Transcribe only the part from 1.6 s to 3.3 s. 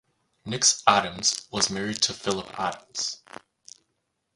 married to Philip Adams.